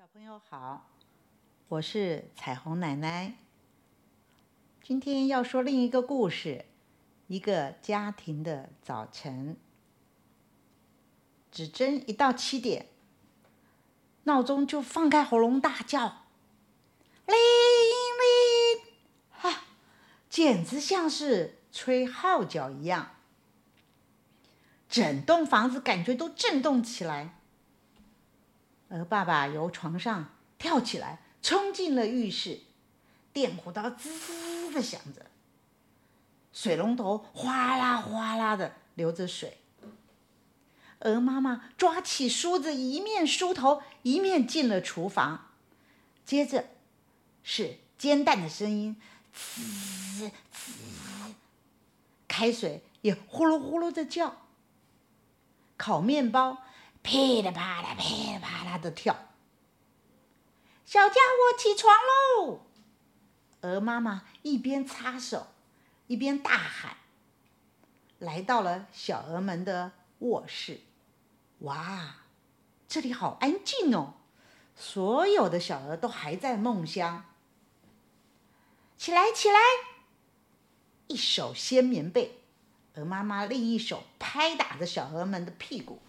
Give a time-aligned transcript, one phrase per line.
[0.00, 0.86] 小朋友好，
[1.68, 3.34] 我是彩虹奶奶。
[4.82, 6.64] 今天要说另一个故事，
[7.26, 9.58] 一个家庭的早晨。
[11.52, 12.86] 指针一到七点，
[14.22, 16.22] 闹钟就放开喉咙大叫
[17.28, 18.82] ：“铃铃！”
[19.30, 19.64] 哈，
[20.30, 23.16] 简直像是吹号角一样，
[24.88, 27.34] 整栋房子感觉都震动起来。
[28.90, 32.60] 而爸爸由床上跳起来，冲进了浴室，
[33.32, 35.26] 电火刀滋滋的响着，
[36.52, 39.58] 水龙头哗啦哗啦的流着水。
[40.98, 45.52] 鹅妈妈抓起梳子，一面梳头，一面进了厨房。
[46.26, 46.66] 接着
[47.44, 49.00] 是煎蛋的声音，
[49.32, 51.34] 滋滋，
[52.26, 54.36] 开水也呼噜呼噜的叫，
[55.76, 56.64] 烤面包。
[57.02, 59.16] 噼里啪啦，噼里啪啦的跳。
[60.84, 62.66] 小家伙起床喽！
[63.62, 65.48] 鹅妈妈一边擦手，
[66.06, 66.96] 一边大喊。
[68.18, 70.80] 来到了小鹅们的卧室，
[71.60, 72.16] 哇，
[72.88, 74.14] 这里好安静哦！
[74.76, 77.24] 所有的小鹅都还在梦乡。
[78.96, 79.58] 起来，起来！
[81.06, 82.40] 一手掀棉被，
[82.94, 86.00] 鹅妈妈另一手拍打着小鹅们的屁股。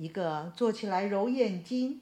[0.00, 2.00] 一个坐起来揉眼睛，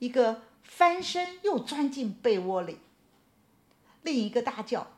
[0.00, 2.78] 一个翻身又钻进被窝里，
[4.02, 4.88] 另一个大叫：“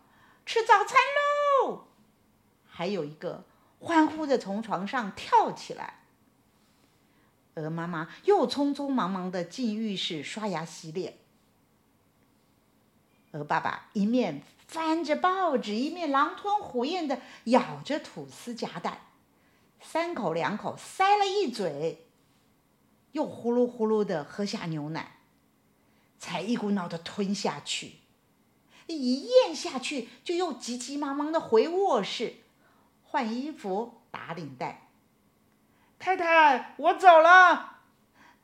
[0.44, 0.96] 吃早餐
[1.62, 1.84] 喽！”
[2.66, 3.44] 还有一个
[3.78, 6.00] 欢呼着从床上跳起来。
[7.55, 11.19] 鹅妈妈又匆匆忙忙的进浴室刷牙洗脸。
[13.30, 19.02] 鹅爸爸一面翻着报纸，一面狼吞虎咽的咬着吐司夹蛋，
[19.80, 22.06] 三口两口塞了一嘴。
[23.12, 25.17] 又呼噜呼噜的喝下牛奶，
[26.19, 27.97] 才一股脑的吞下去，
[28.87, 32.36] 一咽下去就又急急忙忙的回卧室
[33.05, 34.89] 换衣服、打领带。
[35.98, 37.79] 太太，我走了，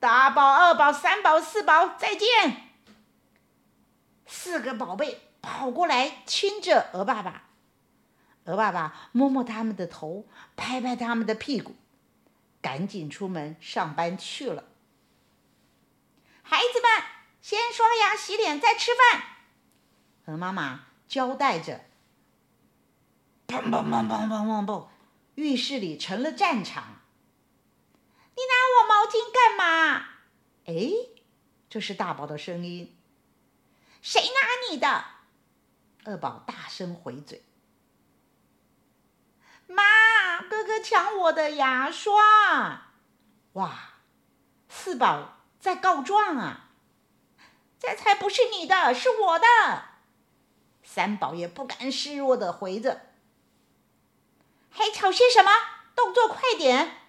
[0.01, 2.69] 大宝、二宝、三宝、四宝，再见。
[4.27, 7.45] 四个宝贝跑过来亲着鹅爸爸，
[8.45, 10.27] 鹅爸爸摸摸他们的头，
[10.57, 11.77] 拍拍他们的屁股。
[12.65, 14.65] 赶紧出门上班去了。
[16.43, 17.05] 孩子们，
[17.43, 19.23] 先刷牙洗脸再吃饭。
[20.25, 21.85] 鹅妈妈交代着。
[23.47, 24.89] 砰砰砰砰砰砰砰！
[25.35, 27.03] 浴室里成了战场。
[28.35, 30.09] 你拿我毛巾干嘛？
[30.65, 30.91] 哎，
[31.69, 32.97] 这是大宝的声音。
[34.01, 35.05] 谁拿你的？
[36.05, 37.43] 二宝大声回嘴。
[39.67, 39.83] 妈，
[40.41, 42.93] 哥哥抢我的牙刷！
[43.55, 43.79] 哇，
[44.69, 46.71] 四宝在告状啊！
[47.79, 49.47] 这才不是你的，是我的。
[50.83, 53.01] 三宝也不甘示弱的回着。
[54.71, 55.51] 还吵些什么？
[55.95, 57.03] 动作快点，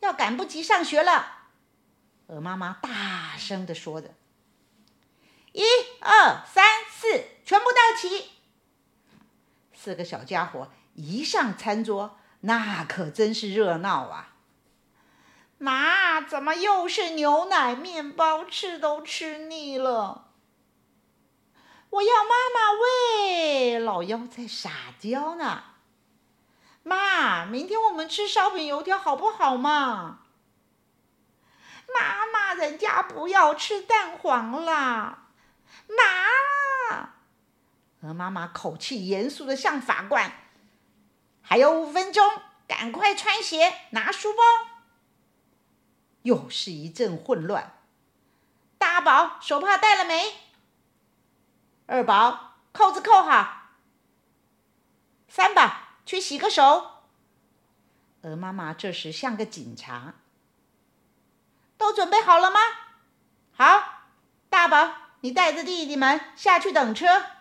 [0.00, 1.48] 要赶不及上学了。
[2.26, 4.14] 鹅妈妈大声的说着。
[5.52, 5.62] 一
[6.00, 8.30] 二三四，全部到齐。
[9.74, 10.70] 四个小家伙。
[10.94, 14.34] 一上餐桌，那可真是热闹啊！
[15.58, 18.44] 妈，怎么又是牛奶面包？
[18.44, 20.28] 吃都吃腻了。
[21.90, 23.78] 我要妈妈喂。
[23.80, 25.64] 老妖在撒娇呢。
[26.84, 30.20] 妈，明天我们吃烧饼油条好不好嘛？
[31.92, 35.24] 妈妈，人家不要吃蛋黄啦。
[35.88, 37.10] 妈，
[38.02, 40.32] 鹅妈妈口气严肃的像法官。
[41.48, 42.30] 还有五分钟，
[42.66, 44.42] 赶快穿鞋，拿书包。
[46.20, 47.78] 又是一阵混乱。
[48.76, 50.34] 大宝手帕带了没？
[51.86, 53.70] 二宝扣子扣好。
[55.26, 55.72] 三宝
[56.04, 57.06] 去洗个手。
[58.20, 60.16] 鹅妈妈这时像个警察。
[61.78, 62.60] 都准备好了吗？
[63.54, 64.02] 好，
[64.50, 67.37] 大宝，你带着弟弟们下去等车。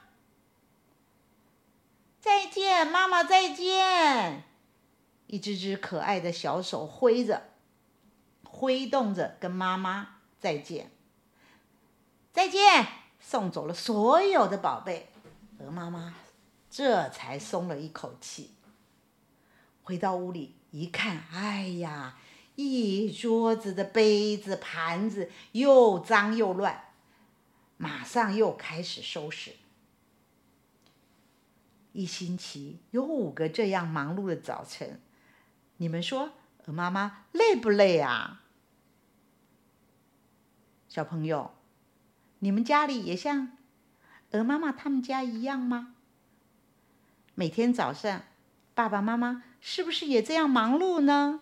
[2.28, 4.44] 再见，妈妈再见。
[5.28, 7.52] 一只只可爱的小手挥着，
[8.44, 10.92] 挥动着，跟妈妈再见。
[12.34, 12.86] 再见，
[13.22, 15.08] 送走了所有的宝贝，
[15.60, 16.16] 鹅妈妈
[16.70, 18.52] 这才松了一口气。
[19.82, 22.18] 回到屋里一看，哎呀，
[22.56, 26.92] 一桌子的杯子盘子又脏又乱，
[27.78, 29.56] 马上又开始收拾。
[31.98, 35.02] 一星期有五个这样忙碌的早晨，
[35.78, 36.34] 你们说
[36.66, 38.44] 鹅妈妈累不累啊？
[40.88, 41.56] 小朋友，
[42.38, 43.58] 你们家里也像
[44.30, 45.96] 鹅妈妈他们家一样吗？
[47.34, 48.22] 每天早上，
[48.76, 51.42] 爸爸妈妈是不是也这样忙碌呢？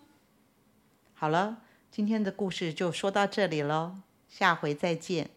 [1.16, 3.98] 好了，今天的故事就说到这里喽，
[4.30, 5.32] 下回再见。